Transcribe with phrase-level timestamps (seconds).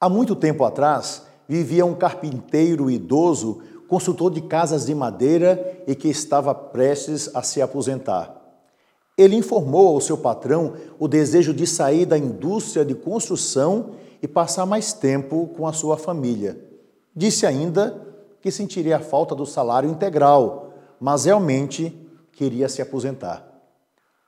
[0.00, 6.08] Há muito tempo atrás, vivia um carpinteiro idoso, construtor de casas de madeira e que
[6.08, 8.34] estava prestes a se aposentar.
[9.16, 14.66] Ele informou ao seu patrão o desejo de sair da indústria de construção e passar
[14.66, 16.58] mais tempo com a sua família.
[17.14, 18.02] Disse ainda
[18.40, 21.96] que sentiria a falta do salário integral, mas realmente
[22.32, 23.46] queria se aposentar.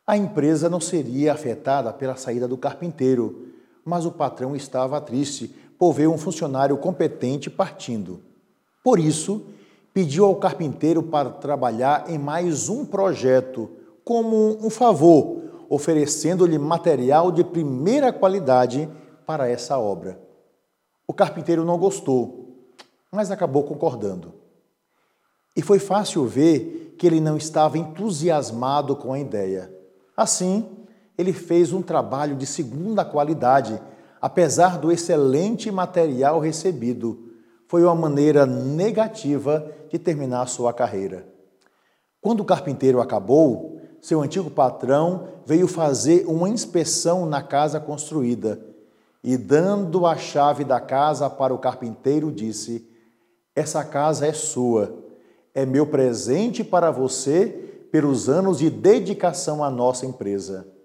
[0.07, 3.46] A empresa não seria afetada pela saída do carpinteiro,
[3.87, 8.21] mas o patrão estava triste por ver um funcionário competente partindo.
[8.83, 9.47] Por isso,
[9.95, 13.71] pediu ao carpinteiro para trabalhar em mais um projeto,
[14.05, 18.91] como um favor, oferecendo-lhe material de primeira qualidade
[19.25, 20.21] para essa obra.
[21.07, 22.57] O carpinteiro não gostou,
[23.13, 24.35] mas acabou concordando.
[25.57, 29.73] E foi fácil ver que ele não estava entusiasmado com a ideia.
[30.17, 30.69] Assim,
[31.17, 33.81] ele fez um trabalho de segunda qualidade
[34.21, 37.31] apesar do excelente material recebido,
[37.69, 41.27] foi uma maneira negativa de terminar sua carreira.
[42.21, 48.61] Quando o carpinteiro acabou, seu antigo patrão veio fazer uma inspeção na casa construída
[49.23, 52.89] e, dando a chave da casa para o carpinteiro, disse:
[53.55, 54.93] Essa casa é sua,
[55.55, 60.76] é meu presente para você pelos anos de dedicação à nossa empresa.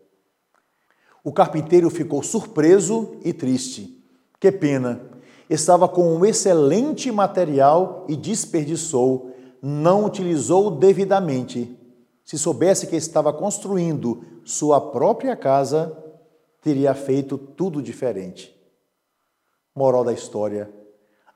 [1.23, 4.03] O carpinteiro ficou surpreso e triste.
[4.39, 5.01] Que pena!
[5.49, 11.77] Estava com um excelente material e desperdiçou, não utilizou devidamente.
[12.23, 15.95] Se soubesse que estava construindo sua própria casa,
[16.61, 18.55] teria feito tudo diferente.
[19.75, 20.69] Moral da história: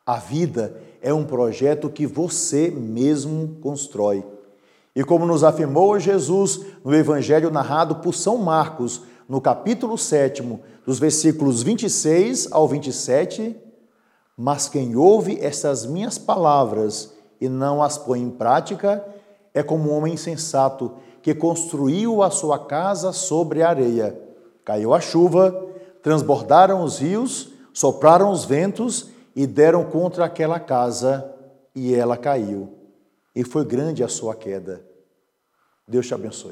[0.06, 4.26] a vida é um projeto que você mesmo constrói.
[4.96, 10.44] E como nos afirmou Jesus no evangelho narrado por São Marcos, no capítulo 7,
[10.86, 13.56] dos versículos 26 ao 27,
[14.38, 19.06] mas quem ouve estas minhas palavras e não as põe em prática
[19.54, 24.20] é como um homem insensato que construiu a sua casa sobre a areia.
[24.64, 25.66] Caiu a chuva,
[26.04, 31.34] transbordaram os rios, sopraram os ventos e deram contra aquela casa,
[31.74, 32.74] e ela caiu.
[33.36, 34.86] E foi grande a sua queda.
[35.88, 36.44] Deus te abençoe.